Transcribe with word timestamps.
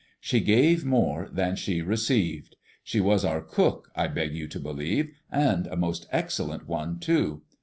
She 0.19 0.39
gave 0.39 0.83
more 0.83 1.29
than 1.31 1.55
she 1.55 1.83
received. 1.83 2.55
She 2.83 2.99
was 2.99 3.23
our 3.23 3.39
cook, 3.39 3.91
I 3.95 4.07
beg 4.07 4.33
you 4.35 4.47
to 4.47 4.59
believe, 4.59 5.11
and 5.31 5.67
a 5.67 5.75
most 5.77 6.07
excellent 6.11 6.67
one 6.67 6.97
too. 6.97 7.43